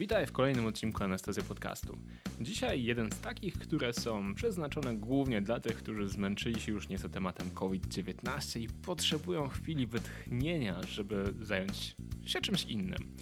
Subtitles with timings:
[0.00, 1.98] Witaj w kolejnym odcinku Anestezji Podcastu.
[2.40, 7.08] Dzisiaj jeden z takich, które są przeznaczone głównie dla tych, którzy zmęczyli się już nieco
[7.08, 13.16] tematem COVID-19 i potrzebują chwili wytchnienia, żeby zająć się czymś innym.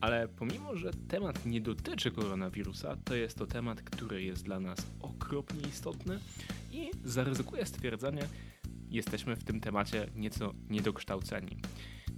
[0.00, 4.78] Ale pomimo, że temat nie dotyczy koronawirusa, to jest to temat, który jest dla nas
[5.00, 6.18] okropnie istotny
[6.72, 8.22] i zaryzykuję stwierdzenie,
[8.90, 11.56] jesteśmy w tym temacie nieco niedokształceni.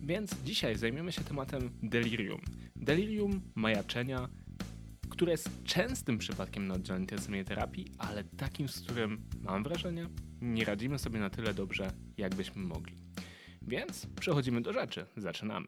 [0.02, 2.40] Więc dzisiaj zajmiemy się tematem delirium.
[2.86, 4.28] Delirium majaczenia,
[5.10, 7.06] które jest częstym przypadkiem na oddziale
[7.44, 10.08] terapii, ale takim, z którym mam wrażenie,
[10.40, 12.96] nie radzimy sobie na tyle dobrze, jakbyśmy mogli.
[13.62, 15.06] Więc przechodzimy do rzeczy.
[15.16, 15.66] Zaczynamy.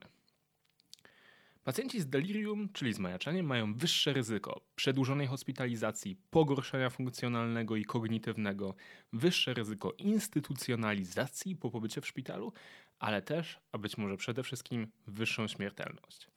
[1.65, 8.75] Pacjenci z delirium, czyli z majaczaniem, mają wyższe ryzyko przedłużonej hospitalizacji, pogorszenia funkcjonalnego i kognitywnego,
[9.13, 12.53] wyższe ryzyko instytucjonalizacji po pobycie w szpitalu,
[12.99, 16.29] ale też, a być może przede wszystkim, wyższą śmiertelność.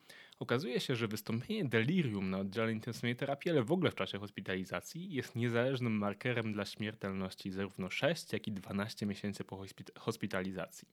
[0.41, 5.13] Okazuje się, że wystąpienie delirium na oddziale intensywnej terapii, ale w ogóle w czasie hospitalizacji,
[5.13, 9.63] jest niezależnym markerem dla śmiertelności zarówno 6, jak i 12 miesięcy po
[9.99, 10.87] hospitalizacji.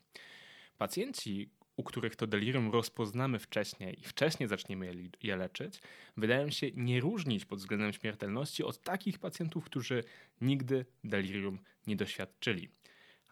[0.78, 5.80] Pacjenci, u których to delirium rozpoznamy wcześniej i wcześniej zaczniemy je, leczyć,
[6.16, 10.04] wydają się nie różnić pod względem śmiertelności od takich pacjentów, którzy
[10.40, 12.68] nigdy delirium nie doświadczyli.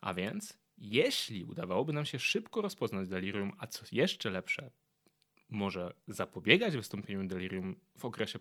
[0.01, 4.71] A więc, jeśli udawałoby nam się szybko rozpoznać delirium, a co jeszcze lepsze,
[5.49, 8.39] może zapobiegać wystąpieniu delirium w okresie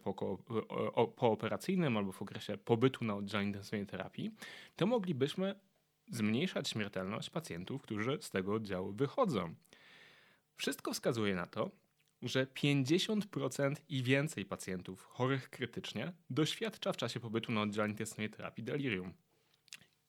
[1.15, 4.31] pooperacyjnym albo w okresie pobytu na oddziale intensywnej terapii,
[4.75, 5.55] to moglibyśmy
[6.11, 9.55] zmniejszać śmiertelność pacjentów, którzy z tego oddziału wychodzą.
[10.55, 11.71] Wszystko wskazuje na to,
[12.21, 18.63] że 50% i więcej pacjentów chorych krytycznie doświadcza w czasie pobytu na oddziale intensywnej terapii
[18.63, 19.13] delirium.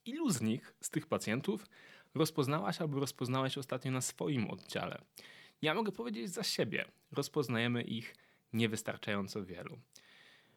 [0.04, 1.66] Ilu z nich, z tych pacjentów,
[2.14, 5.02] rozpoznałaś albo rozpoznałeś ostatnio na swoim oddziale?
[5.62, 8.14] Ja mogę powiedzieć za siebie, rozpoznajemy ich
[8.52, 9.78] niewystarczająco wielu.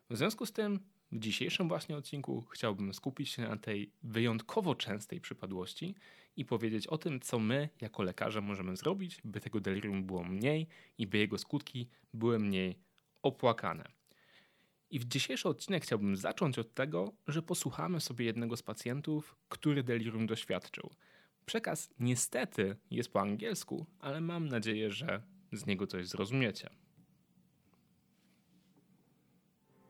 [0.10, 0.80] W związku z tym
[1.12, 5.96] w dzisiejszym właśnie odcinku chciałbym skupić się na tej wyjątkowo częstej przypadłości
[6.36, 10.68] i powiedzieć o tym, co my jako lekarze możemy zrobić, by tego delirium było mniej
[10.98, 12.80] i by jego skutki były mniej
[13.22, 13.92] opłakane.
[14.90, 19.84] I w dzisiejszy odcinek chciałbym zacząć od tego, że posłuchamy sobie jednego z pacjentów, który
[19.84, 20.90] delirium doświadczył.
[21.50, 25.22] Przekaz niestety jest po angielsku, ale mam nadzieję, że
[25.52, 26.70] z niego coś zrozumiecie.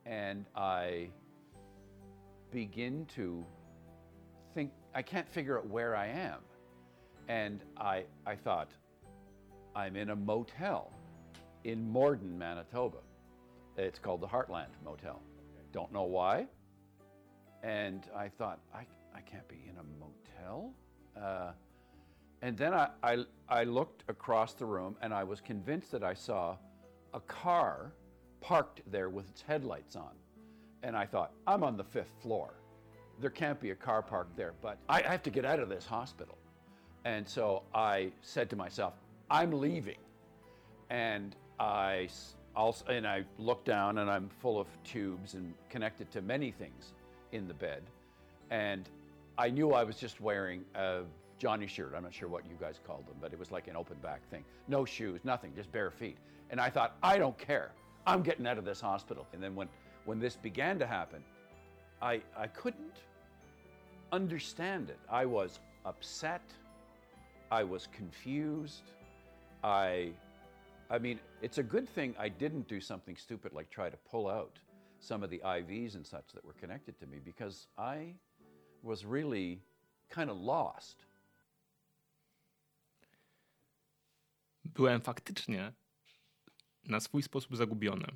[0.05, 1.09] and I
[2.51, 3.45] begin to
[4.55, 6.39] think I can't figure out where I am.
[7.27, 8.71] And I, I thought,
[9.75, 10.93] I'm in a motel
[11.65, 13.01] in Morden, Manitoba.
[13.75, 15.21] It's called the Heartland Motel.
[15.73, 16.47] Don't know why.
[17.63, 20.73] And I thought, I, I can't be in a motel.
[21.21, 21.51] Uh,
[22.41, 23.17] and then I, I,
[23.49, 26.55] I looked across the room and I was convinced that I saw
[27.13, 27.91] a car
[28.41, 30.11] parked there with its headlights on.
[30.83, 32.53] And I thought, I'm on the fifth floor.
[33.19, 35.85] There can't be a car parked there, but I have to get out of this
[35.85, 36.37] hospital.
[37.03, 38.93] And so I said to myself,
[39.29, 39.97] I'm leaving.
[40.89, 42.07] And I
[42.55, 46.93] also, and I look down and I'm full of tubes and connected to many things
[47.33, 47.83] in the bed.
[48.49, 48.89] And
[49.39, 51.03] I knew I was just wearing a
[51.37, 51.93] Johnny shirt.
[51.95, 54.19] I'm not sure what you guys called them, but it was like an open back
[54.29, 54.43] thing.
[54.67, 56.17] No shoes, nothing, just bare feet.
[56.49, 57.71] And I thought, I don't care.
[58.05, 59.25] I'm getting out of this hospital.
[59.31, 59.69] And then when,
[60.03, 61.23] when this began to happen,
[62.01, 62.97] I, I couldn't
[64.11, 64.99] understand it.
[65.09, 66.43] I was upset.
[67.49, 68.91] I was confused.
[69.63, 70.09] I,
[70.89, 74.27] I mean, it's a good thing I didn't do something stupid like try to pull
[74.27, 74.59] out
[74.99, 78.15] some of the IVs and such that were connected to me because I
[78.83, 79.61] was really
[80.09, 81.05] kind of lost.
[84.65, 85.73] Byłem faktycznie
[86.83, 88.07] na swój sposób zagubione.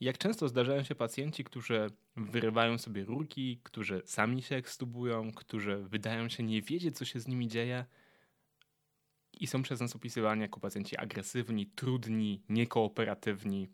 [0.00, 6.28] Jak często zdarzają się pacjenci, którzy wyrywają sobie rurki, którzy sami się ekstubują, którzy wydają
[6.28, 7.84] się nie wiedzieć, co się z nimi dzieje
[9.32, 13.68] i są przez nas opisywani jako pacjenci agresywni, trudni, niekooperatywni.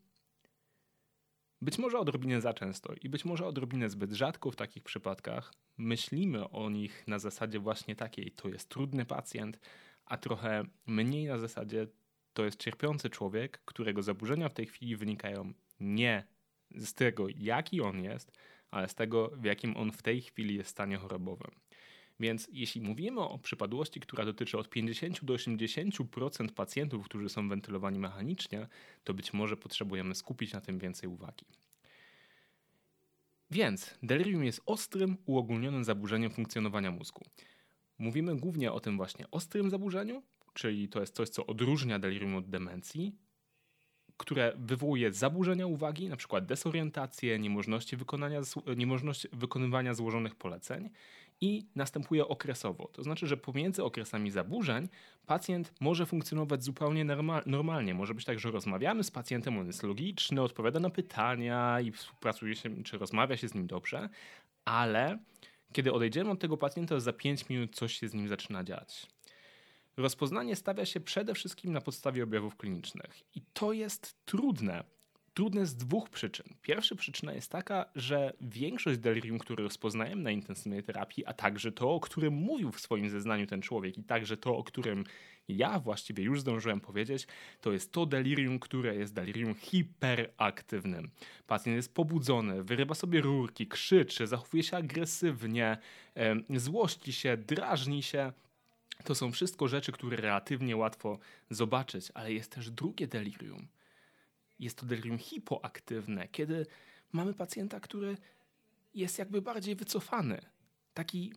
[1.66, 6.50] Być może odrobinę za często i być może odrobinę zbyt rzadko w takich przypadkach myślimy
[6.50, 9.60] o nich na zasadzie właśnie takiej, to jest trudny pacjent,
[10.04, 11.86] a trochę mniej na zasadzie
[12.32, 16.26] to jest cierpiący człowiek, którego zaburzenia w tej chwili wynikają nie
[16.70, 18.32] z tego, jaki on jest,
[18.70, 21.50] ale z tego, w jakim on w tej chwili jest stanie chorobowym.
[22.20, 27.98] Więc jeśli mówimy o przypadłości, która dotyczy od 50 do 80% pacjentów, którzy są wentylowani
[27.98, 28.68] mechanicznie,
[29.04, 31.46] to być może potrzebujemy skupić na tym więcej uwagi.
[33.50, 37.24] Więc delirium jest ostrym, uogólnionym zaburzeniem funkcjonowania mózgu.
[37.98, 40.22] Mówimy głównie o tym właśnie ostrym zaburzeniu,
[40.54, 43.16] czyli to jest coś, co odróżnia delirium od demencji.
[44.16, 46.40] które wywołuje zaburzenia uwagi, np.
[46.40, 48.40] desorientację, niemożność wykonania,
[48.76, 50.90] niemożność wykonywania złożonych poleceń
[51.40, 52.90] i następuje okresowo.
[52.92, 54.88] To znaczy, że pomiędzy okresami zaburzeń
[55.26, 57.04] pacjent może funkcjonować zupełnie
[57.46, 57.94] normalnie.
[57.94, 62.56] Może być tak, że rozmawiamy z pacjentem, on jest logiczny, odpowiada na pytania i współpracuje
[62.56, 64.08] się, czy rozmawia się z nim dobrze,
[64.64, 65.18] ale
[65.72, 69.06] kiedy odejdziemy od tego pacjenta, za 5 minut coś się z nim zaczyna dziać.
[69.96, 74.84] Rozpoznanie stawia się przede wszystkim na podstawie objawów klinicznych i to jest trudne.
[75.36, 76.46] Trudne z dwóch przyczyn.
[76.62, 81.94] Pierwsza przyczyna jest taka, że większość delirium, które rozpoznajemy na intensywnej terapii, a także to,
[81.94, 85.04] o którym mówił w swoim zeznaniu ten człowiek i także to, o którym
[85.48, 87.26] ja właściwie już zdążyłem powiedzieć,
[87.60, 91.10] to jest to delirium, które jest delirium hiperaktywnym.
[91.46, 95.78] Pacjent jest pobudzony, wyrywa sobie rurki, krzyczy, zachowuje się agresywnie,
[96.56, 98.32] złości się, drażni się.
[99.04, 101.18] To są wszystko rzeczy, które relatywnie łatwo
[101.50, 103.66] zobaczyć, ale jest też drugie delirium.
[104.58, 106.66] Jest to delirium hipoaktywne, kiedy
[107.12, 108.16] mamy pacjenta, który
[108.94, 110.40] jest jakby bardziej wycofany.
[110.94, 111.32] Taki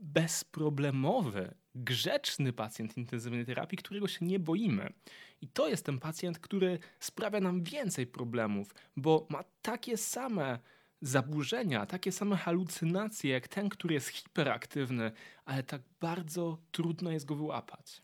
[0.00, 4.92] bezproblemowy, grzeczny pacjent intensywnej terapii, którego się nie boimy.
[5.40, 10.58] I to jest ten pacjent, który sprawia nam więcej problemów, bo ma takie same
[11.00, 15.12] zaburzenia, takie same halucynacje jak ten, który jest hiperaktywny,
[15.44, 18.02] ale tak bardzo trudno jest go wyłapać.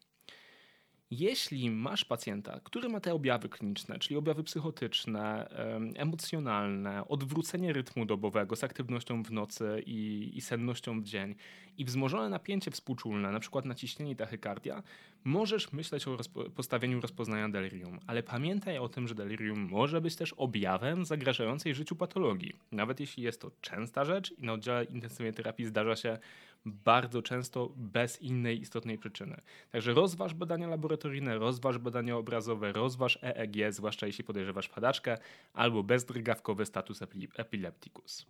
[1.10, 5.48] Jeśli masz pacjenta, który ma te objawy kliniczne, czyli objawy psychotyczne,
[5.96, 11.34] emocjonalne, odwrócenie rytmu dobowego z aktywnością w nocy i, i sennością w dzień
[11.78, 14.82] i wzmożone napięcie współczulne, na przykład naciśnienie i tachykardia,
[15.24, 20.16] możesz myśleć o rozpo postawieniu rozpoznania delirium, ale pamiętaj o tym, że delirium może być
[20.16, 22.52] też objawem zagrażającej życiu patologii.
[22.72, 26.18] Nawet jeśli jest to częsta rzecz i na oddziale intensywnej terapii zdarza się
[26.66, 29.40] bardzo często bez innej istotnej przyczyny.
[29.72, 35.18] Także rozważ badania laboratoryjne, rozważ badania obrazowe, rozważ EEG, zwłaszcza jeśli podejrzewasz padaczkę,
[35.52, 37.00] albo bezdrgawkowy status
[37.36, 38.26] epilepticus.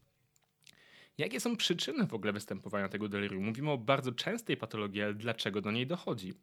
[1.18, 3.44] Jakie są przyczyny w ogóle występowania tego delirium?
[3.44, 6.34] Mówimy o bardzo częstej patologii, ale dlaczego do niej dochodzi?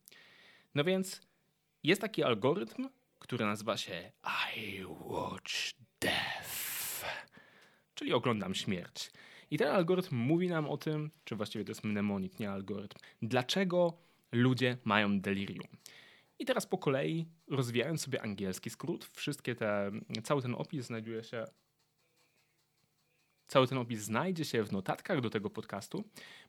[0.76, 1.22] No więc
[1.84, 4.12] jest taki algorytm, który nazywa się
[4.58, 5.54] I Watch
[6.02, 7.06] Death,
[7.96, 9.12] czyli oglądam śmierć.
[9.54, 13.98] I ten algorytm mówi nam o tym, czy właściwie to jest mnemonik, nie algorytm, dlaczego
[14.32, 15.68] ludzie mają delirium.
[16.40, 19.92] I teraz po kolei, rozwijając sobie angielski skrót, wszystkie te,
[20.24, 21.46] cały ten opis znajduje się
[23.48, 26.04] cały ten opis znajdzie się w notatkach do tego podcastu.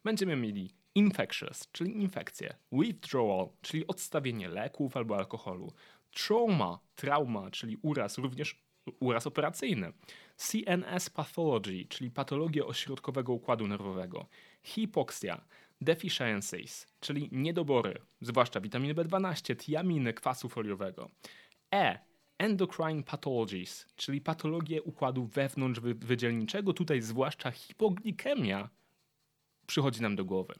[0.05, 5.73] Będziemy mieli infectious, czyli infekcje, withdrawal, czyli odstawienie leków albo alkoholu,
[6.11, 8.64] trauma, trauma, czyli uraz, również
[9.01, 9.93] uraz operacyjny,
[10.37, 14.27] CNS pathology, czyli patologię ośrodkowego układu nerwowego,
[14.63, 15.45] hipoksja,
[15.81, 21.11] deficiencies, czyli niedobory, zwłaszcza witaminy B12, tiaminy, kwasu foliowego,
[21.75, 21.99] E,
[22.39, 28.69] endocrine pathologies, czyli patologie układu wewnątrzwydzielniczego, tutaj zwłaszcza hipoglikemia
[29.67, 30.55] przychodzi nam do głowy.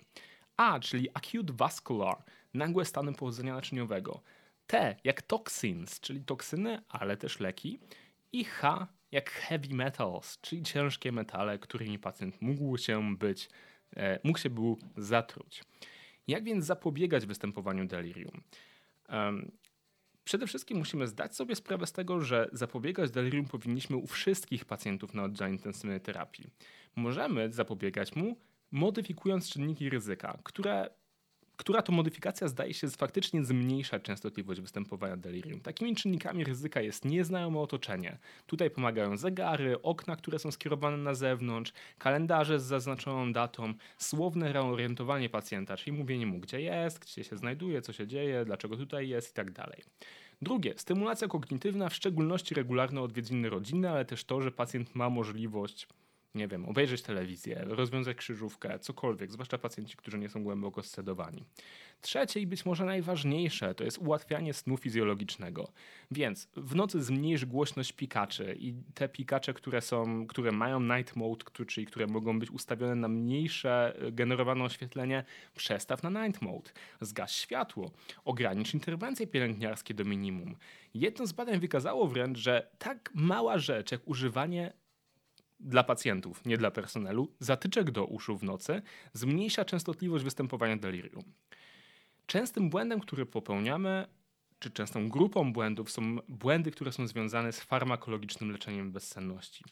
[0.57, 2.25] A, czyli acute vascular,
[2.55, 4.21] nagłe stany powodzenia naczyniowego.
[4.67, 7.79] T, jak toxins, czyli toksyny, ale też leki.
[8.35, 13.49] I H, jak heavy metals, czyli ciężkie metale, którymi pacjent mógł się być,
[13.97, 15.65] e, mógł się był zatruć.
[16.27, 18.43] Jak więc zapobiegać występowaniu delirium?
[19.09, 19.53] Um,
[20.25, 25.15] przede wszystkim musimy zdać sobie sprawę z tego, że zapobiegać delirium powinniśmy u wszystkich pacjentów
[25.15, 26.51] na oddziale intensywnej terapii.
[26.97, 28.37] Możemy zapobiegać mu
[28.71, 30.91] modyfikując czynniki ryzyka, które
[31.57, 35.61] która to modyfikacja zdaje się faktycznie zmniejszać częstotliwość występowania delirium.
[35.61, 38.19] Takimi czynnikami ryzyka jest nieznajome otoczenie.
[38.47, 45.29] Tutaj pomagają zegary, okna, które są skierowane na zewnątrz, kalendarze z zaznaczoną datą, słowne reorientowanie
[45.29, 49.31] pacjenta, czyli mówienie mu, gdzie jest, gdzie się znajduje, co się dzieje, dlaczego tutaj jest
[49.31, 49.55] i tak.
[50.43, 55.89] Drugie, stymulacja kognitywna, w szczególności regularne odwiedziny rodzinne, ale też to, że pacjent ma możliwość
[56.35, 61.45] nie wiem, obejrzeć telewizję, rozwiązać krzyżówkę, cokolwiek, zwłaszcza pacjenci, którzy nie są głęboko scedowani.
[62.01, 65.73] Trzecie i być może najważniejsze to jest ułatwianie snu fizjologicznego.
[66.11, 71.45] Więc w nocy zmniejsz głośność pikaczy i te pikacze, które są, które mają night mode,
[71.67, 75.25] czyli które mogą być ustawione na mniejsze e, generowane oświetlenie,
[75.55, 76.71] przestaw na night mode.
[77.01, 77.91] Zgaś światło,
[78.25, 80.57] ogranicz interwencje pielęgniarskie do minimum.
[80.95, 84.73] Jedno z badań wykazało wręcz, że tak mała rzecz jak używanie
[85.65, 91.25] dla pacjentów, nie dla personelu, zatyczek do uszu w nocy zmniejsza częstotliwość występowania delirium.
[92.27, 94.07] Częstym błędem, który popełniamy,
[94.59, 99.65] czy częstą grupą błędów są błędy, które są związane z farmakologicznym leczeniem bezsenności.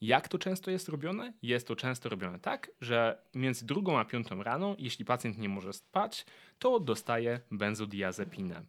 [0.00, 1.32] Jak to często jest robione?
[1.42, 5.72] Jest to często robione tak, że między drugą a piątą rano, jeśli pacjent nie może
[5.72, 6.26] spać,
[6.58, 8.62] to dostaje benzodiazepinę.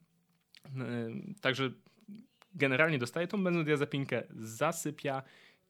[0.76, 1.72] Yy, także
[2.54, 5.24] generalnie dostaje tą benzodiazepinkę, zasypia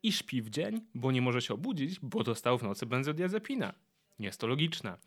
[0.03, 3.73] i śpi w dzień, bo nie może się obudzić, bo dostał w nocy benzodiazepinę.
[4.19, 4.97] Jest to logiczne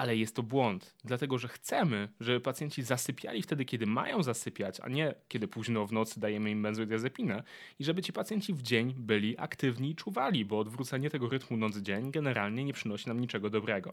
[0.00, 4.88] ale jest to błąd, dlatego że chcemy, żeby pacjenci zasypiali wtedy, kiedy mają zasypiać, a
[4.88, 7.42] nie kiedy późno w nocy dajemy im benzodiazepinę
[7.78, 12.10] i żeby ci pacjenci w dzień byli aktywni i czuwali, bo odwrócenie tego rytmu noc-dzień
[12.10, 13.92] generalnie nie przynosi nam niczego dobrego.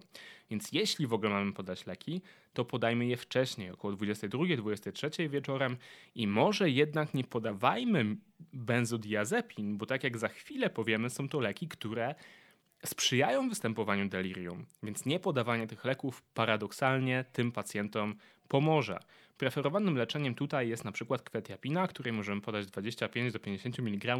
[0.49, 2.21] Więc jeśli w ogóle mamy podać leki,
[2.53, 5.77] to podajmy je wcześniej, około 22-23 wieczorem
[6.15, 8.15] i może jednak nie podawajmy
[8.53, 12.15] benzodiazepin, bo tak jak za chwilę powiemy, są to leki, które
[12.85, 18.15] sprzyjają występowaniu delirium, więc nie podawanie tych leków paradoksalnie tym pacjentom
[18.47, 18.99] pomoże.
[19.37, 24.17] Preferowanym leczeniem tutaj jest na przykład kwetiapina, której możemy podać 25 do 50 mg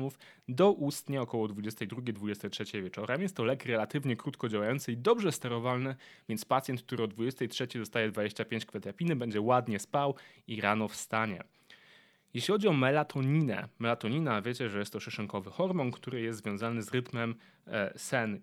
[0.47, 3.21] doustnie około 22-23 wieczorem.
[3.21, 5.95] Jest to lek relatywnie krótko działający i dobrze sterowalny,
[6.29, 10.15] więc pacjent, który o 23 dostaje 25 kwetiapiny, będzie ładnie spał
[10.47, 11.43] i rano wstanie.
[12.33, 16.91] Jeśli chodzi o melatoninę, melatonina wiecie, że jest to szyszynkowy hormon, który jest związany z
[16.91, 17.35] rytmem
[17.67, 18.41] e, sen,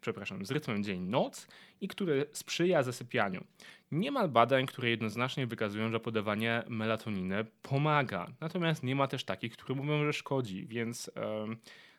[0.00, 1.48] przepraszam, z rytmem dzień-noc
[1.80, 3.44] i który sprzyja zasypianiu.
[3.92, 8.26] Nie ma badań, które jednoznacznie wykazują, że podawanie melatoniny pomaga.
[8.40, 11.10] Natomiast nie ma też takich, które mówią, że szkodzi, więc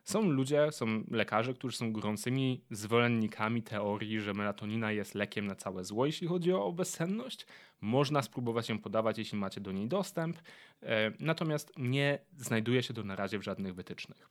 [0.10, 5.84] są ludzie, są lekarze, którzy są gorącymi zwolennikami teorii, że melatonina jest lekiem na całe
[5.84, 7.46] zło, jeśli chodzi o bezsenność.
[7.82, 10.38] Można spróbować ją podawać, jeśli macie do niej dostęp,
[10.84, 14.30] e, natomiast nie znajduje się to na razie w żadnych wytycznych.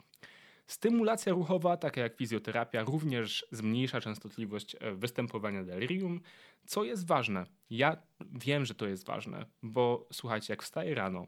[0.66, 6.20] Stymulacja ruchowa, taka jak fizjoterapia, również zmniejsza częstotliwość e, występowania delirium,
[6.66, 7.46] co jest ważne.
[7.70, 11.26] Ja wiem, że to jest ważne, bo słuchajcie, jak wstaję rano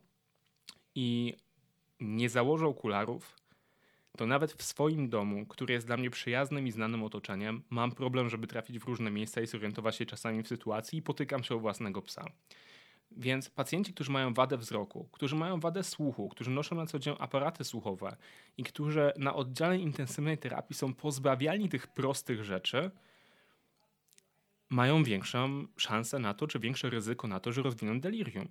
[0.94, 1.36] i
[2.00, 3.40] nie założę okularów,
[4.16, 8.30] to nawet w swoim domu, który jest dla mnie przyjaznym i znanym otoczeniem, mam problem,
[8.30, 11.58] żeby trafić w różne miejsca i zorientować się czasami w sytuacji i potykam się o
[11.58, 12.24] własnego psa.
[13.16, 17.14] Więc pacjenci, którzy mają wadę wzroku, którzy mają wadę słuchu, którzy noszą na co dzień
[17.18, 18.16] aparaty słuchowe
[18.56, 22.90] i którzy na oddziale intensywnej terapii są pozbawiani tych prostych rzeczy,
[24.70, 28.48] mają większą szansę na to, czy większe ryzyko na to, że rozwiną delirium.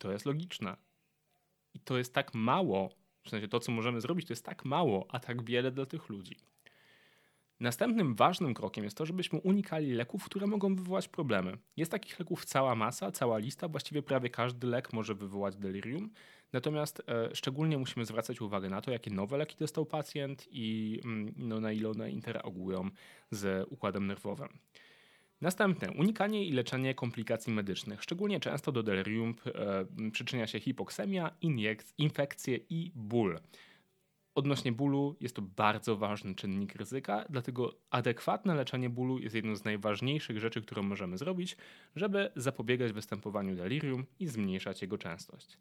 [0.00, 0.76] To jest logiczne.
[1.74, 2.90] I to jest tak mało
[3.26, 6.08] w sensie to, co możemy zrobić, to jest tak mało, a tak wiele dla tych
[6.08, 6.36] ludzi.
[7.60, 11.58] Następnym ważnym krokiem jest to, żebyśmy unikali leków, które mogą wywołać problemy.
[11.76, 16.10] Jest takich leków cała masa, cała lista, właściwie prawie każdy lek może wywołać delirium.
[16.52, 21.34] Natomiast e, szczególnie musimy zwracać uwagę na to, jakie nowe leki dostał pacjent i mm,
[21.36, 22.90] no, na ile one interagują
[23.30, 24.48] z układem nerwowym.
[25.40, 28.02] Następne, unikanie i leczenie komplikacji medycznych.
[28.02, 31.30] Szczególnie często do delirium e, przyczynia się hipoksemia,
[31.98, 33.40] infekcje i ból.
[34.34, 39.64] Odnośnie bólu jest to bardzo ważny czynnik ryzyka, dlatego adekwatne leczenie bólu jest jedną z
[39.64, 41.56] najważniejszych rzeczy, którą możemy zrobić,
[41.96, 45.58] żeby zapobiegać występowaniu delirium i zmniejszać jego częstość.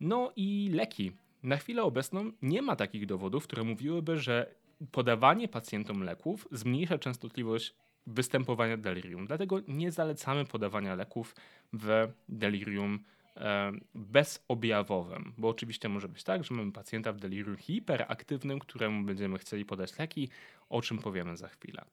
[0.00, 1.12] No i leki.
[1.42, 4.54] Na chwilę obecną nie ma takich dowodów, które mówiłyby, że
[4.92, 7.74] podawanie pacjentom leków zmniejsza częstotliwość
[8.06, 9.26] występowania delirium.
[9.26, 11.34] Dlatego nie zalecamy podawania leków
[11.72, 13.04] w delirium
[13.36, 19.38] e, bezobjawowym, bo oczywiście może być tak, że mamy pacjenta w delirium hiperaktywnym, któremu będziemy
[19.38, 20.28] chcieli podać leki,
[20.68, 21.84] o czym powiemy za chwilę.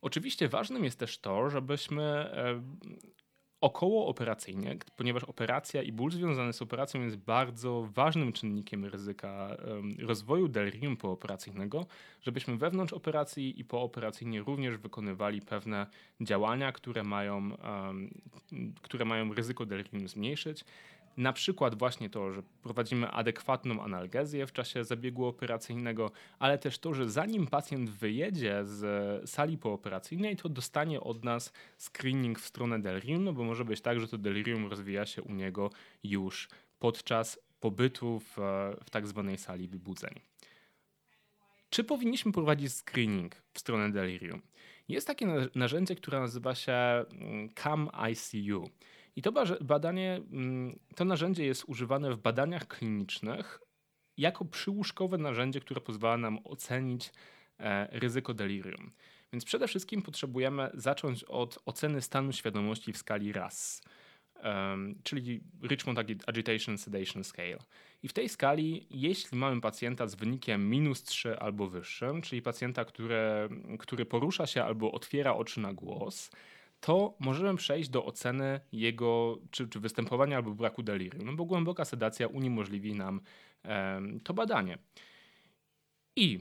[0.00, 2.62] Oczywiście ważnym jest też to, żebyśmy e,
[3.62, 9.56] okołooperacyjnie, ponieważ operacja i ból związany z operacją jest bardzo ważnym czynnikiem ryzyka
[9.98, 11.86] rozwoju delirium pooperacyjnego,
[12.22, 15.86] żebyśmy wewnątrz operacji i pooperacyjnie również wykonywali pewne
[16.20, 17.50] działania, które mają,
[18.82, 20.64] które mają ryzyko delirium zmniejszyć.
[21.16, 26.94] Na przykład właśnie to, że prowadzimy adekwatną analgezję w czasie zabiegu operacyjnego, ale też to,
[26.94, 33.24] że zanim pacjent wyjedzie z sali pooperacyjnej, to dostanie od nas screening w stronę delirium,
[33.24, 35.70] no bo może być tak, że to delirium rozwija się u niego
[36.04, 38.36] już podczas pobytu w,
[38.84, 40.20] w tak zwanej sali wybudzeń.
[41.70, 44.42] Czy powinniśmy prowadzić screening w stronę delirium?
[44.88, 48.70] Jest takie narzędzie, które nazywa się mm, CAM ICU.
[49.16, 53.60] I to badanie, mm, to narzędzie jest używane w badaniach klinicznych
[54.16, 57.10] jako przyłóżkowe narzędzie, które pozwala nam ocenić
[57.58, 58.92] e, ryzyko delirium.
[59.32, 63.82] Więc przede wszystkim potrzebujemy zacząć od oceny stanu świadomości w skali RAS,
[65.02, 67.58] czyli Richmond Agitation Sedation Scale.
[68.02, 72.84] I w tej skali, jeśli mamy pacjenta z wynikiem minus 3 albo wyższym, czyli pacjenta,
[72.84, 76.30] który, który porusza się albo otwiera oczy na głos,
[76.82, 81.84] to możemy przejść do oceny jego czy, czy występowania albo braku delirium, no bo głęboka
[81.84, 83.20] sedacja uniemożliwi nam
[84.24, 84.78] to badanie.
[86.16, 86.40] I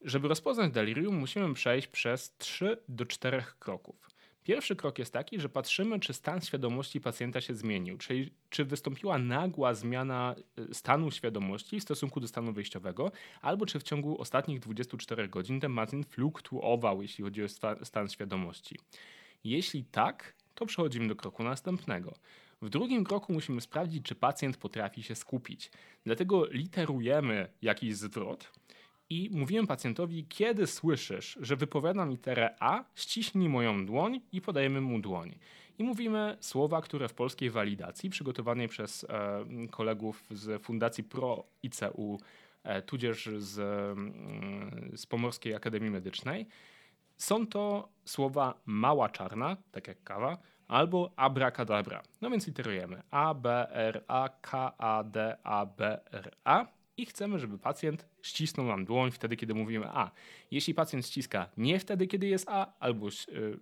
[0.00, 4.10] żeby rozpoznać delirium, musimy przejść przez 3 do 4 kroków.
[4.42, 9.18] Pierwszy krok jest taki, że patrzymy, czy stan świadomości pacjenta się zmienił, czyli czy wystąpiła
[9.18, 10.34] nagła zmiana
[10.70, 15.60] y, stanu świadomości w stosunku do stanu wyjściowego, albo czy w ciągu ostatnich 24 godzin
[15.60, 17.48] ten pacjent fluktuował, jeśli chodzi o
[17.84, 18.76] stan świadomości.
[19.44, 22.14] Jeśli tak, to przechodzimy do kroku następnego.
[22.62, 25.70] W drugim kroku musimy sprawdzić, czy pacjent potrafi się skupić.
[26.04, 28.52] Dlatego literujemy jakiś zwrot
[29.10, 35.00] i mówiłem pacjentowi, kiedy słyszysz, że wypowiadam literę A, ściśnij moją dłoń i podajemy mu
[35.00, 35.34] dłoń.
[35.78, 42.20] I mówimy słowa, które w polskiej walidacji, przygotowanej przez e, kolegów z Fundacji Pro ICU,
[42.62, 46.46] e, tudzież z, mm, z Pomorskiej Akademii Medycznej,
[47.20, 52.02] są to słowa mała czarna, tak jak kawa, albo abracadabra.
[52.20, 57.06] No więc literujemy A, B, R, A, K, A, D, A, B, R, A i
[57.06, 60.10] chcemy, żeby pacjent ścisnął nam dłoń wtedy, kiedy mówimy A.
[60.50, 63.58] Jeśli pacjent ściska nie wtedy, kiedy jest A, albo, yy,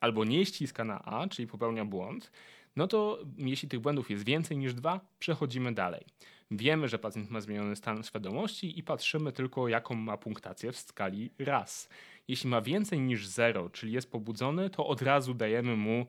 [0.00, 2.30] albo nie ściska na A, czyli popełnia błąd,
[2.76, 6.04] no to jeśli tych błędów jest więcej niż dwa, przechodzimy dalej.
[6.50, 11.30] Wiemy, że pacjent ma zmieniony stan świadomości i patrzymy tylko, jaką ma punktację w skali
[11.38, 11.88] raz.
[12.28, 16.06] Jeśli ma więcej niż 0, czyli jest pobudzony, to od razu dajemy mu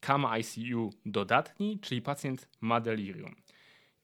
[0.00, 3.34] KAMA ICU dodatni, czyli pacjent ma delirium.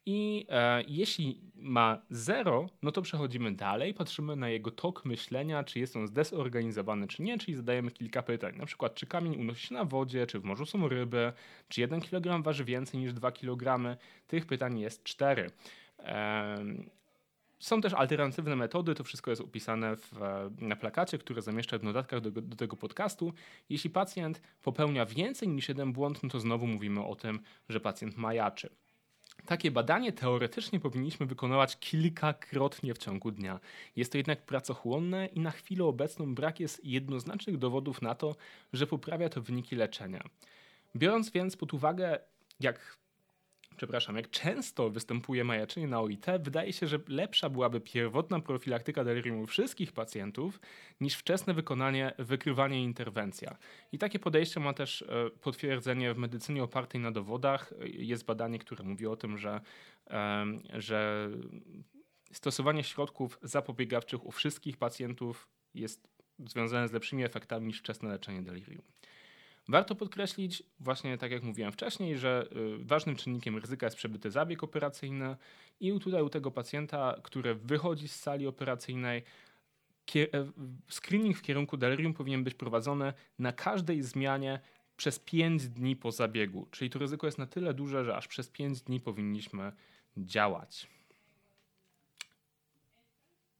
[0.06, 5.78] I e, jeśli ma 0, no to przechodzimy dalej, patrzymy na jego tok myślenia, czy
[5.78, 8.56] jest on zdezorganizowany, czy nie, czyli zadajemy kilka pytań.
[8.56, 11.32] Na przykład, czy kamień unosi się na wodzie, czy w morzu są ryby,
[11.68, 13.96] czy 1 kg waży więcej niż 2 kg.
[14.26, 15.50] Tych pytań jest 4.
[17.58, 20.12] Są też alternatywne metody, to wszystko jest opisane w,
[20.58, 23.32] na plakacie, który zamieszczę w notatkach do, do, tego podcastu.
[23.68, 28.16] Jeśli pacjent popełnia więcej niż jeden błąd, no to znowu mówimy o tym, że pacjent
[28.16, 28.70] majaczy.
[29.46, 33.60] Takie badanie teoretycznie powinniśmy wykonywać kilkakrotnie w ciągu dnia.
[33.96, 38.36] Jest to jednak pracochłonne i na chwilę obecną brak jest jednoznacznych dowodów na to,
[38.72, 40.24] że poprawia to wyniki leczenia.
[40.96, 42.18] Biorąc więc pod uwagę,
[42.60, 42.96] jak
[43.76, 49.40] przepraszam, jak często występuje majaczenie na OIT, wydaje się, że lepsza byłaby pierwotna profilaktyka delirium
[49.40, 50.60] u wszystkich pacjentów
[51.00, 53.56] niż wczesne wykonanie, wykrywanie i interwencja.
[53.92, 57.72] I takie podejście ma też e, potwierdzenie w medycynie opartej na dowodach.
[57.84, 59.60] Jest badanie, które mówi o tym, że,
[60.74, 61.30] że
[62.32, 68.82] stosowanie środków zapobiegawczych u wszystkich pacjentów jest związane z lepszymi efektami niż wczesne leczenie delirium.
[69.68, 72.46] Warto podkreślić, właśnie tak jak mówiłem wcześniej, że
[72.80, 75.36] y, ważnym czynnikiem ryzyka jest przebyty zabieg operacyjny
[75.80, 79.22] i tutaj u tego pacjenta, który wychodzi z sali operacyjnej,
[80.16, 80.26] e,
[80.90, 84.60] screening w kierunku delirium powinien być prowadzony na każdej zmianie
[84.96, 86.66] przez 5 dni po zabiegu.
[86.70, 89.72] Czyli to ryzyko jest na tyle duże, że aż przez 5 dni powinniśmy
[90.16, 90.86] działać.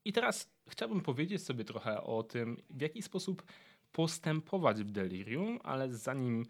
[0.05, 3.43] I teraz chciałbym powiedzieć sobie trochę o tym, w jaki sposób
[3.95, 6.45] postępować w delirium, ale zanim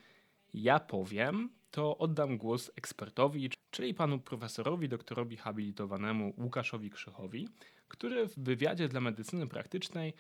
[0.54, 7.50] ja powiem, to oddam głos ekspertowi, czyli panu profesorowi, doktorowi habilitowanemu Łukaszowi Krzychowi,
[7.88, 10.14] który w wywiadzie dla medycyny praktycznej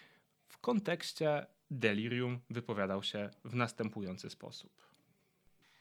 [0.47, 4.71] w kontekście delirium wypowiadał się w następujący sposób.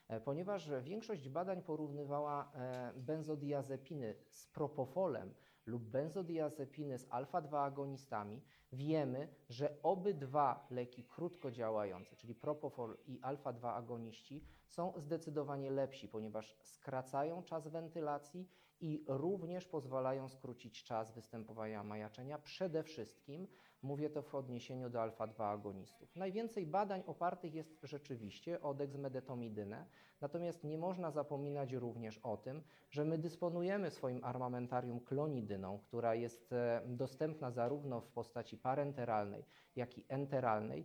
[0.09, 5.35] E, ponieważ większość badań porównywała e, benzodiazepiny z propofolem
[5.67, 8.41] lub benzodiazepiny z alfa-2 agonistami,
[8.75, 16.57] wiemy, że obydwa leki krótko działające, czyli propofol i alfa-2 agoniści, są zdecydowanie lepsi, ponieważ
[16.63, 18.49] skracają czas wentylacji
[18.81, 22.39] i również pozwalają skrócić czas występowania majaczenia.
[22.39, 23.49] Przede wszystkim
[23.85, 26.16] mówię to w odniesieniu do alfa-2 agonistów.
[26.16, 29.87] Najwięcej badań opartych jest rzeczywiście o dexmedetomidynę,
[30.20, 36.53] natomiast nie można zapominać również o tym, że my dysponujemy swoim armamentarium klonidyną, która jest
[36.53, 39.44] e, dostępna zarówno w postaci parenteralnej,
[39.77, 40.85] jak i enteralnej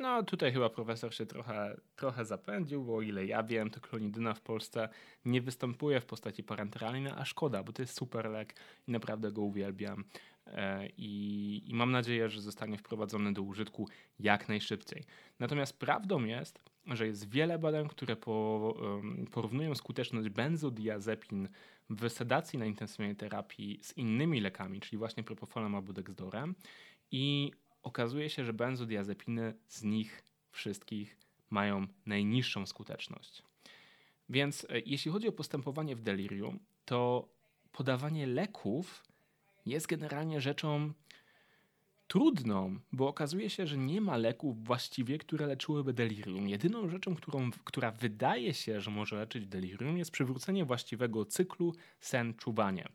[0.00, 4.34] no tutaj chyba profesor się trochę, trochę zapędził, bo o ile ja wiem, to klonidyna
[4.34, 4.88] w Polsce
[5.24, 8.54] nie występuje w postaci parenteralnej, a szkoda, bo to jest super lek
[8.88, 10.04] i naprawdę go uwielbiam.
[10.46, 15.04] E, I, I, mam nadzieję, że zostanie wprowadzony do użytku jak najszybciej.
[15.38, 18.74] Natomiast prawdą jest, że jest wiele badań, które po,
[19.30, 21.48] porównują skuteczność benzodiazepin
[21.90, 26.54] w sedacji na intensywnej terapii z innymi lekami, czyli właśnie propofolem albo dexdorem
[27.10, 31.16] i okazuje się, że benzodiazepiny z nich wszystkich
[31.50, 33.42] mają najniższą skuteczność.
[34.28, 37.28] Więc e, jeśli chodzi o postępowanie w delirium, to
[37.72, 39.02] podawanie leków
[39.66, 40.92] jest generalnie rzeczą
[42.06, 46.48] trudną, bo okazuje się, że nie ma leków właściwie, które leczyłyby delirium.
[46.48, 52.88] Jedyną rzeczą, którą, która wydaje się, że może leczyć delirium, jest przywrócenie właściwego cyklu sen-czubanie.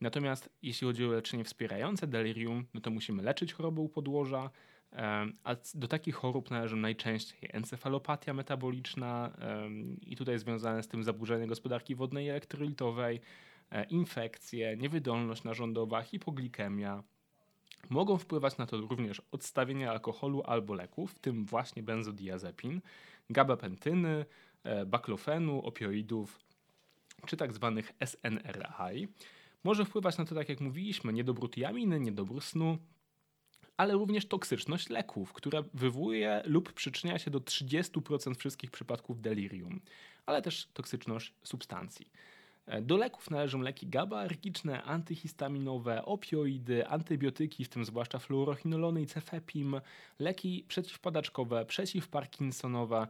[0.00, 4.50] Natomiast jeśli chodzi o leczenie wspierające delirium, no to musimy leczyć chorobę u podłoża,
[5.44, 9.36] A do takich chorób należą najczęściej encefalopatia metaboliczna
[10.02, 13.20] i tutaj związane z tym zaburzenie gospodarki wodnej i elektrolitowej,
[13.90, 17.02] infekcje, niewydolność narządowa, hipoglikemia.
[17.90, 22.80] Mogą wpływać na to również odstawienie alkoholu albo leków, w tym właśnie benzodiazepin,
[23.30, 24.24] gabapentyny,
[24.64, 26.38] e, baklofenu, opioidów
[27.26, 29.08] czy tak zwanych SNRI.
[29.64, 32.78] Może wpływać na to, tak jak mówiliśmy, niedobór tiaminy, niedobór snu,
[33.76, 39.80] ale również toksyczność leków, która wywołuje lub przyczynia się do 30% wszystkich przypadków delirium,
[40.26, 42.10] ale też toksyczność substancji.
[42.66, 49.80] E, do leków należą leki GABA-alergiczne, antyhistaminowe, opioidy, antybiotyki, w tym zwłaszcza fluorochinolony i cefepim,
[50.18, 53.06] leki przeciwpadaczkowe, przeciwparkinsonowe,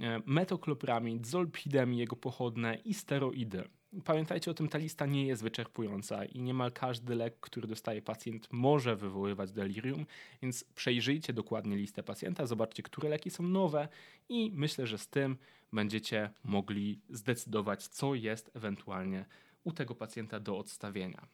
[0.00, 3.68] e, metoklopramid, zolpidem i jego pochodne i steroidy.
[4.04, 8.48] Pamiętajcie o tym, ta lista nie jest wyczerpująca i niemal każdy lek, który dostaje pacjent,
[8.52, 10.06] może wywoływać delirium,
[10.42, 13.88] więc przejrzyjcie dokładnie listę pacjenta, zobaczcie, które leki są nowe
[14.28, 15.36] i myślę, że z tym
[15.72, 19.24] będziecie mogli zdecydować, co jest ewentualnie
[19.64, 21.26] u tego pacjenta do odstawienia.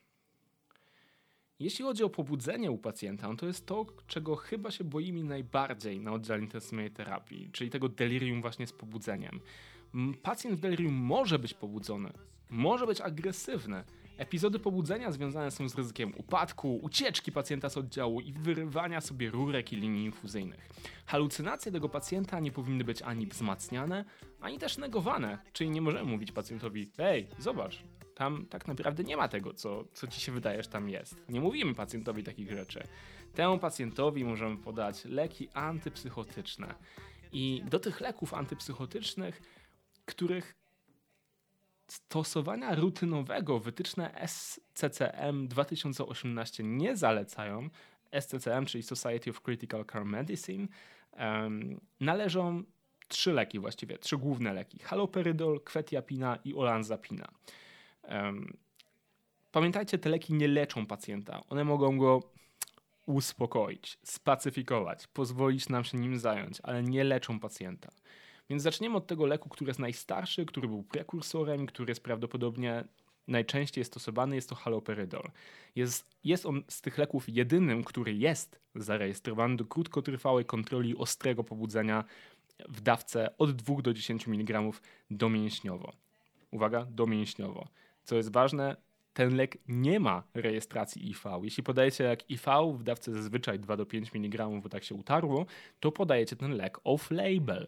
[1.58, 6.00] Jeśli chodzi o pobudzenie u pacjenta, no to jest to, czego chyba się boimy najbardziej
[6.00, 9.40] na oddziale intensywnej terapii, czyli tego delirium właśnie z pobudzeniem.
[10.22, 12.12] Pacjent w delirium może być pobudzony,
[12.52, 13.84] może być agresywny.
[14.18, 19.72] Epizody pobudzenia związane są z ryzykiem upadku, ucieczki pacjenta z oddziału i wyrywania sobie rurek
[19.72, 20.68] i linii infuzyjnych.
[21.06, 24.04] Halucynacje tego pacjenta nie powinny być ani wzmacniane,
[24.40, 27.82] ani też negowane, czyli nie możemy mówić pacjentowi: Ej, zobacz,
[28.14, 31.16] tam tak naprawdę nie ma tego, co, co ci się wydaje, że tam jest.
[31.28, 32.82] Nie mówimy pacjentowi takich rzeczy.
[33.34, 36.74] Temu pacjentowi możemy podać leki antypsychotyczne.
[37.32, 39.42] I do tych leków antypsychotycznych,
[40.04, 40.61] których
[41.92, 47.70] stosowania rutynowego wytyczne SCCM 2018 nie zalecają,
[48.20, 50.66] SCCM, czyli Society of Critical Care Medicine,
[51.18, 52.62] um, należą
[53.08, 54.78] trzy leki właściwie, trzy główne leki.
[54.78, 57.28] Haloperydol, kwetiapina i olanzapina.
[58.02, 58.56] Um,
[59.52, 61.40] pamiętajcie, te leki nie leczą pacjenta.
[61.48, 62.20] One mogą go
[63.06, 67.88] uspokoić, spacyfikować, pozwolić nam się nim zająć, ale nie leczą pacjenta.
[68.50, 72.84] Więc zaczniemy od tego leku, który jest najstarszy, który był prekursorem, który jest prawdopodobnie
[73.28, 75.30] najczęściej stosowany, jest to haloperydol.
[75.76, 82.04] Jest, jest on z tych leków jedynym, który jest zarejestrowany do krótkotrwałej kontroli ostrego pobudzenia
[82.68, 84.70] w dawce od 2 do 10 mg
[85.10, 85.92] domięśniowo.
[86.50, 87.68] Uwaga, domięśniowo.
[88.04, 88.76] Co jest ważne,
[89.14, 91.40] ten lek nie ma rejestracji IV.
[91.42, 95.46] Jeśli podajecie lek IV w dawce zazwyczaj 2 do 5 mg, bo tak się utarło,
[95.80, 97.66] to podajecie ten lek off-label.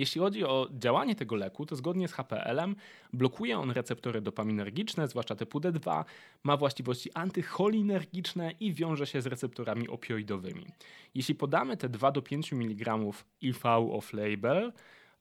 [0.00, 2.76] Jeśli chodzi o działanie tego leku, to zgodnie z HPL-em
[3.12, 6.04] blokuje on receptory dopaminergiczne, zwłaszcza typu D2,
[6.42, 10.66] ma właściwości antycholinergiczne i wiąże się z receptorami opioidowymi.
[11.14, 12.98] Jeśli podamy te 2 do 5 mg
[13.40, 14.72] IV off-label,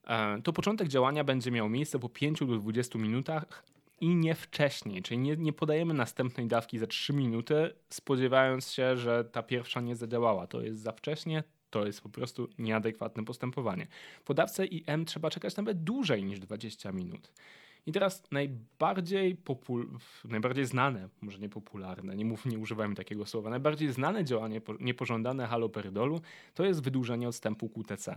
[0.08, 3.64] e, to początek działania będzie miał miejsce po 5 do 20 minutach
[4.02, 9.24] i nie wcześniej, czyli nie, nie podajemy następnej dawki za 3 minuty, spodziewając się, że
[9.26, 10.48] ta pierwsza nie zadziałała.
[10.48, 13.88] To jest za wcześnie, to jest po prostu nieadekwatne postępowanie.
[14.26, 17.32] Po dawce IM trzeba czekać nawet dłużej niż 20 minut.
[17.86, 19.38] I teraz najbardziej,
[20.26, 25.48] najbardziej znane, może nie popularne, nie, mów, nie używajmy takiego słowa, najbardziej znane działanie niepożądane
[25.48, 26.22] haloperydolu
[26.54, 28.16] to jest wydłużenie odstępu QTC.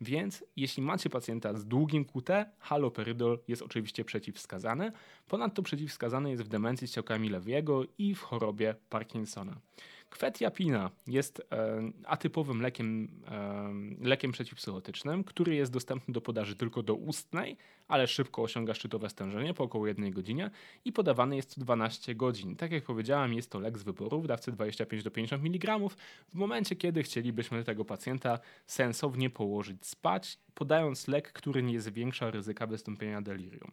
[0.00, 4.92] Więc jeśli macie pacjenta z długim QT, haloperydol jest oczywiście przeciwwskazany.
[5.28, 9.56] Ponadto przeciwwskazany jest w demencji z ciałkami Lewiego i w chorobie Parkinsona.
[10.14, 16.94] Kwetiapina jest e, atypowym lekiem, e, lekiem przeciwpsychotycznym, który jest dostępny do podaży tylko do
[16.94, 17.56] ustnej,
[17.88, 20.50] ale szybko osiąga szczytowe stężenie po około 1 godzinie
[20.84, 22.56] i podawany jest co 12 godzin.
[22.56, 25.78] Tak jak powiedziałem, jest to lek z wyboru w dawce 25 do 50 mg
[26.28, 32.66] w momencie, kiedy chcielibyśmy tego pacjenta sensownie położyć spać, podając lek, który nie zwiększa ryzyka
[32.66, 33.70] wystąpienia delirium.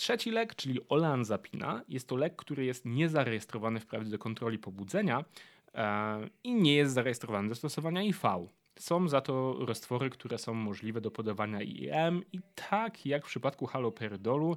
[0.00, 5.24] Trzeci lek, czyli olanzapina, jest to lek, który jest niezarejestrowany wprawdzie do kontroli pobudzenia
[5.74, 8.46] e, i nie jest zarejestrowany do stosowania IV.
[8.78, 13.66] Są za to roztwory, które są możliwe do podawania IM i tak jak w przypadku
[13.66, 14.56] haloperydolu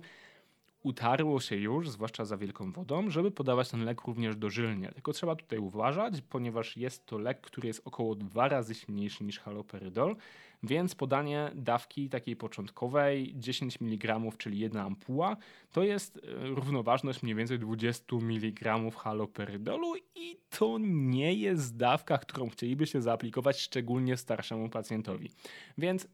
[0.84, 4.90] utarło się już, zwłaszcza za wielką wodą, żeby podawać ten lek również dożylnie.
[4.90, 9.40] Tylko trzeba tutaj uważać, ponieważ jest to lek, który jest około dwa razy silniejszy niż
[9.40, 10.16] haloperydol,
[10.64, 15.38] więc podanie dawki takiej początkowej 10 mg, czyli jedna ampuła,
[15.72, 22.50] to jest e, równoważność mniej więcej 20 mg haloperydolu i to nie jest dawka, którą
[22.50, 25.30] chcielibyście zaaplikować szczególnie starszemu pacjentowi.
[25.78, 26.08] Więc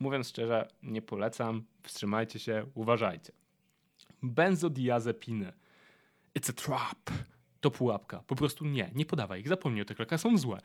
[0.00, 3.41] mówiąc szczerze, nie polecam, wstrzymajcie się, uważajcie.
[4.22, 5.52] Benzodiazepiny.
[6.34, 7.10] It's a trap.
[7.62, 8.22] to pułapka.
[8.26, 10.60] Po prostu nie, nie podawaj ich, zapomnij o tych lekach, są złe.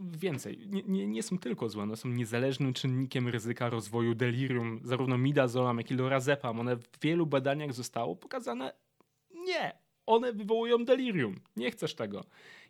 [0.00, 5.18] Więcej, nie, nie, nie, są tylko złe, one są niezależnym czynnikiem ryzyka rozwoju delirium, zarówno
[5.18, 6.60] midazolam, jak i lorazepam.
[6.60, 8.72] One w wielu badaniach zostało pokazane,
[9.34, 9.72] nie,
[10.06, 11.40] one wywołują delirium.
[11.56, 12.24] Nie chcesz tego.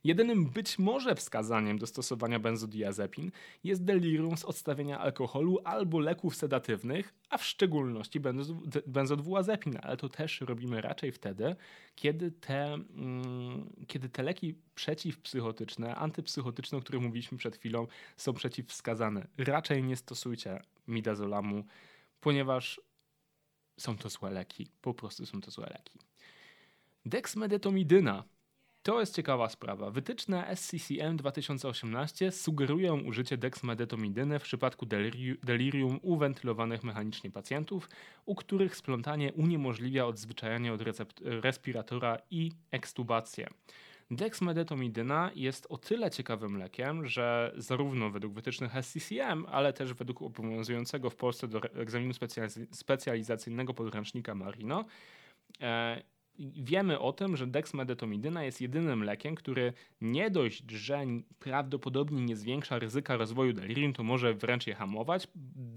[0.05, 3.31] Jedynym być może wskazaniem do stosowania benzodiazepin
[3.65, 8.21] jest delirium z odstawienia alkoholu albo leków sedatywnych, a w szczególności
[8.87, 11.57] benzodiazepin, ale to też robimy raczej wtedy,
[11.95, 19.27] kiedy te, mm, kiedy te leki przeciwpsychotyczne, antypsychotyczne, o których mówiliśmy przed chwilą, są przeciwwskazane.
[19.39, 21.65] Raczej nie stosujcie midazolamu,
[22.21, 22.81] ponieważ
[23.79, 24.69] są to złe leki.
[24.81, 25.99] Po prostu są to złe leki.
[27.07, 28.25] Dexmedetomydyna.
[28.83, 29.91] To jest ciekawa sprawa.
[29.91, 34.87] Wytyczne SCCM 2018 sugerują użycie dexmedetomidyny w przypadku
[35.43, 37.89] delirium u wentylowanych mechanicznie pacjentów,
[38.27, 40.81] u których splątanie uniemożliwia odzwyczajanie od
[41.21, 43.49] respiratora i ekstubację.
[44.11, 51.11] Dexmedetomidyna jest o tyle ciekawym lekiem, że zarówno według wytycznych SCCM, ale też według obowiązującego
[51.11, 52.13] w Polsce do egzaminu
[52.73, 54.85] specjalizacyjnego podręcznika Marino,
[55.61, 56.03] e,
[56.39, 61.05] wiemy o tym, że dexmedetomydyna jest jedynym lekiem, który nie dość, że
[61.39, 65.29] prawdopodobnie nie zwiększa ryzyka rozwoju delirium, to może wręcz je hamować,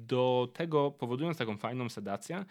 [0.07, 2.45] do tego powodując taką fajną sedację,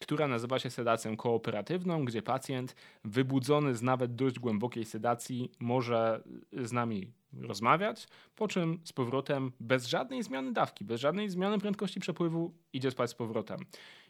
[0.00, 6.72] która nazywa się sedacją kooperatywną, gdzie pacjent wybudzony z nawet dość głębokiej sedacji może z
[6.72, 12.54] nami rozmawiać, po czym z powrotem bez żadnej zmiany dawki, bez żadnej zmiany prędkości przepływu
[12.72, 13.58] idzie spać z powrotem.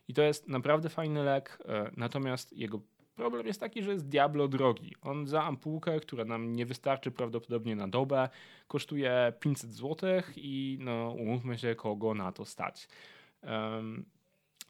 [0.08, 2.80] I to jest naprawdę fajny lek, e, natomiast jego
[3.18, 4.94] Problem jest taki, że jest Diablo drogi.
[5.02, 8.28] On za ampułkę, która nam nie wystarczy prawdopodobnie na dobę,
[8.68, 12.88] kosztuje 500 zł i no umówmy się, kogo na to stać.
[13.42, 14.04] Um,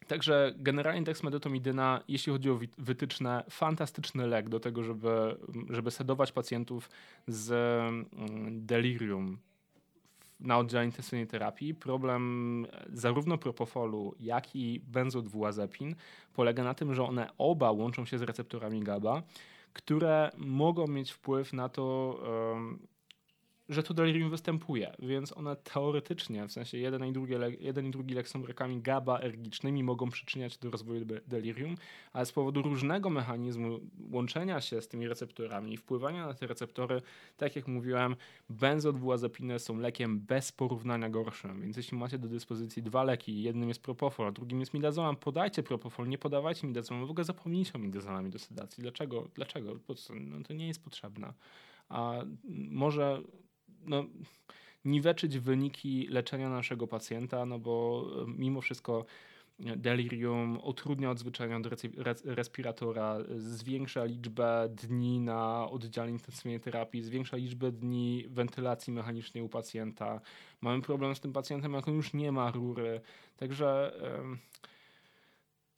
[0.07, 5.37] Także generalnie dexmedetomydyna, jeśli chodzi o wytyczne, fantastyczny lek do tego, żeby,
[5.71, 6.91] żeby sedować pacjentów
[7.27, 9.39] z mm, delirium
[10.41, 11.75] na oddziale intensywnej terapii.
[11.75, 15.95] Problem zarówno propofolu, jak i benzodwuazepin
[16.35, 19.23] polega na tym, że one oba łączą się z receptorami GABA,
[19.73, 22.19] które mogą mieć wpływ na to,
[23.69, 28.15] że to delirium występuje, więc one teoretycznie, w sensie jeden i drugi, jeden i drugi
[28.15, 31.75] lek są lekami GABA-ergicznymi, mogą przyczyniać do rozwoju delirium,
[32.13, 37.03] ale z powodu różnego mechanizmu łączenia się z tymi receptorami i wpływania na te receptory,
[37.37, 38.17] tak jak mówiłem,
[38.51, 43.83] benzodiazepiny są lekiem bez porównania gorszym, więc jeśli macie do dyspozycji dwa leki, jednym jest
[43.83, 48.31] propofol, a drugim jest midazolam, podajcie propofol, nie podawajcie midazolam, w ogóle zapomnijcie o midazolami
[48.31, 48.83] do sedacji.
[48.83, 49.29] Dlaczego?
[49.35, 49.79] Dlaczego?
[50.21, 51.33] No, to nie jest potrzebne.
[51.89, 52.25] A
[52.71, 53.23] może
[53.87, 54.05] no,
[54.85, 59.05] niweczyć wyniki leczenia naszego pacjenta, no bo mimo wszystko
[59.67, 61.83] e, delirium utrudnia odzwyczajenie od
[62.25, 70.21] respiratora, zwiększa liczbę dni na oddziale intensywnej terapii, zwiększa liczbę dni wentylacji mechanicznej u pacjenta.
[70.61, 73.01] Mamy problem z tym pacjentem, jak on już nie ma rury.
[73.37, 73.93] Także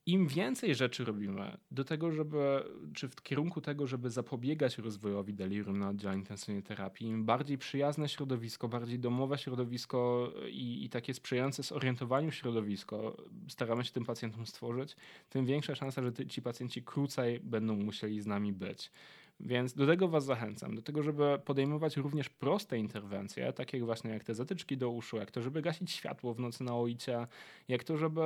[0.06, 5.78] im więcej rzeczy robimy do tego, żeby, czy w kierunku tego, żeby zapobiegać rozwojowi delirium
[5.78, 11.62] na oddziale intensywnej terapii, im bardziej przyjazne środowisko, bardziej domowe środowisko i, i takie sprzyjające
[11.62, 13.16] zorientowaniu środowisko
[13.48, 14.96] staramy się tym pacjentom stworzyć,
[15.28, 18.90] tym większa szansa, że ci pacjenci krócej będą musieli z nami być.
[19.40, 24.24] Więc do tego Was zachęcam, do tego, żeby podejmować również proste interwencje, takie właśnie jak
[24.24, 27.26] te zatyczki do uszu, jak to, żeby gasić światło w nocy na ojcie,
[27.68, 28.22] jak to, żeby,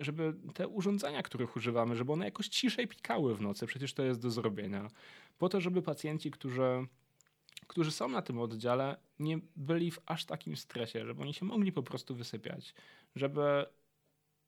[0.00, 4.22] żeby te urządzenia, których używamy, żeby one jakoś ciszej pikały w nocy, przecież to jest
[4.22, 4.88] do zrobienia.
[5.38, 6.86] Po to, żeby pacjenci, którzy
[7.66, 11.72] którzy są na tym oddziale, nie byli w aż takim stresie, żeby oni się mogli
[11.72, 12.74] po prostu wysypiać,
[13.16, 13.66] żeby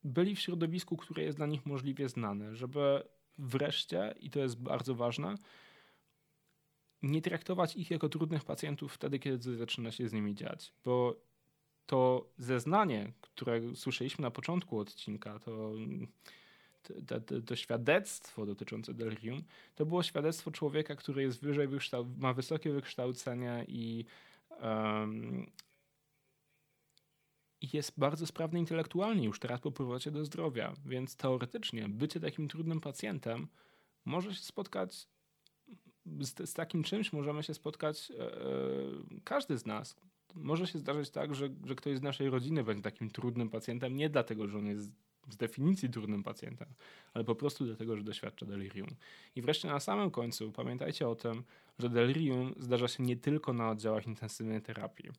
[0.04, 3.02] byli w środowisku, które jest dla nich możliwie znane, żeby
[3.38, 5.35] wreszcie, i to jest bardzo ważne,
[7.03, 11.17] nie traktować ich jako trudnych pacjentów wtedy, kiedy zaczyna się z nimi dziać, bo
[11.87, 15.73] to zeznanie, które słyszeliśmy na początku odcinka, to,
[17.07, 19.43] to, to, to świadectwo dotyczące delirium,
[19.75, 21.69] to było świadectwo człowieka, który jest wyżej
[22.17, 24.05] ma wysokie wykształcenie i,
[24.63, 25.47] um,
[27.73, 30.73] jest bardzo sprawny intelektualnie już teraz po powrocie do zdrowia.
[30.87, 33.49] Więc teoretycznie bycie takim trudnym pacjentem
[34.05, 35.09] może się spotkać
[36.21, 38.31] z, z takim czymś możemy się spotkać e,
[39.25, 39.97] każdy z nas.
[40.35, 44.11] Może się zdarzyć tak, że, że ktoś z naszej rodziny będzie takim trudnym pacjentem, nie
[44.11, 44.90] dlatego, że on jest
[45.29, 46.69] z definicji durnym pacjentem,
[47.14, 48.88] ale po prostu dlatego, że doświadcza delirium.
[49.37, 51.45] I wreszcie na samym końcu pamiętajcie o tym,
[51.79, 55.11] że delirium zdarza się nie tylko na oddziałach intensywnej terapii,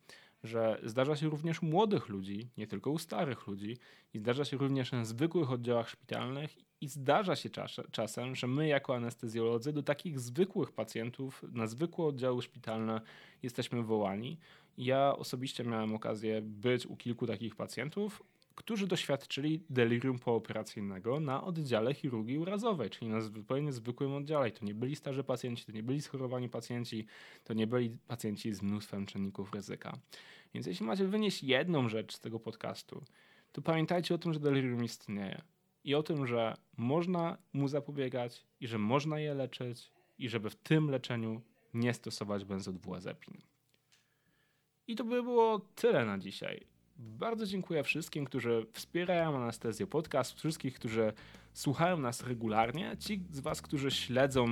[0.43, 3.77] że zdarza się również u młodych ludzi, nie tylko u starych ludzi,
[4.13, 8.67] i zdarza się również na zwykłych oddziałach szpitalnych i zdarza się czas, czasem, że my
[8.67, 13.01] jako anestezjolodzy do takich zwykłych pacjentów na zwykłe oddziały szpitalne
[13.43, 14.37] jesteśmy wołani.
[14.77, 18.23] Ja osobiście miałem okazję być u kilku takich pacjentów,
[18.59, 24.51] którzy doświadczyli delirium pooperacyjnego na oddziale chirurgii urazowej, czyli na zupełnie zwykłym oddziale.
[24.51, 27.05] To nie byli starzy pacjenci, to nie byli schorowani pacjenci,
[27.43, 29.97] to nie byli pacjenci z mnóstwem czynników ryzyka.
[30.53, 33.03] Więc jeśli macie wynieść jedną rzecz z tego podcastu,
[33.51, 35.41] to pamiętajcie o tym, że delirium istnieje
[35.83, 40.55] i o tym, że można mu zapobiegać i że można je leczyć i żeby w
[40.55, 41.41] tym leczeniu
[41.73, 43.41] nie stosować benzodiazepin.
[44.87, 46.78] I to by było tyle na dzisiaj.
[46.99, 51.13] Bardzo dziękuję wszystkim, którzy wspierają Anestezję Podcast, wszystkich, którzy
[51.53, 52.97] słuchają nas regularnie.
[52.99, 54.47] Ci z Was, którzy śledzą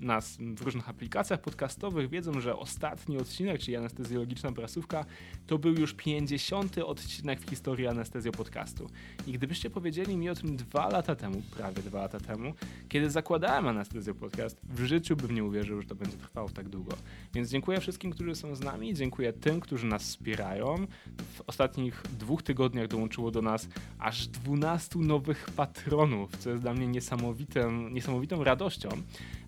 [0.00, 5.04] nas w różnych aplikacjach podcastowych, wiedzą, że ostatni odcinek, czyli anestezjologiczna prasówka,
[5.46, 6.78] to był już 50.
[6.78, 8.90] odcinek w historii Anestezjo Podcastu.
[9.26, 12.54] I gdybyście powiedzieli mi o tym dwa lata temu, prawie dwa lata temu,
[12.88, 16.96] kiedy zakładałem Anestezjo Podcast, w życiu bym nie uwierzył, że to będzie trwało tak długo.
[17.34, 20.86] Więc dziękuję wszystkim, którzy są z nami, dziękuję tym, którzy nas wspierają.
[21.34, 26.86] W ostatnich dwóch tygodniach dołączyło do nas aż 12 nowych patronów, co jest dla mnie
[26.86, 28.88] niesamowitym, niesamowitą radością.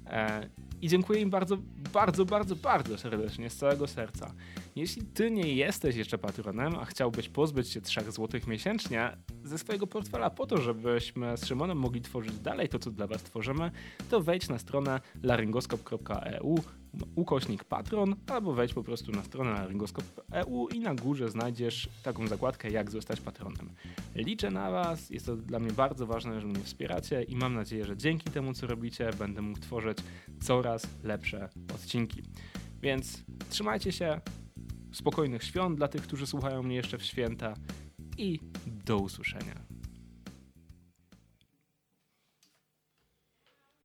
[0.06, 0.48] E,
[0.82, 1.56] I dziękuję im bardzo,
[1.92, 4.34] bardzo, bardzo, bardzo serdecznie, z całego serca.
[4.76, 9.86] Jeśli ty nie jesteś jeszcze patronem, a chciałbyś pozbyć się 3 zł miesięcznie ze swojego
[9.86, 13.70] portfela po to, żebyśmy z Szymonem mogli tworzyć dalej to, co dla was tworzymy,
[14.10, 16.58] to wejdź na stronę laryngoskop.eu
[17.14, 22.70] ukośnik patron, albo wejdź po prostu na stronę laryngoskop.eu i na górze znajdziesz taką zakładkę
[22.70, 23.70] jak zostać patronem.
[24.14, 27.84] Liczę na was, jest to dla mnie bardzo ważne, że mnie wspieracie i mam nadzieję,
[27.84, 29.98] że dzięki temu co robicie będę mógł tworzyć
[30.40, 32.22] coraz lepsze odcinki.
[32.82, 34.20] Więc trzymajcie się,
[34.92, 37.54] spokojnych świąt dla tych, którzy słuchają mnie jeszcze w święta
[38.18, 39.69] i do usłyszenia.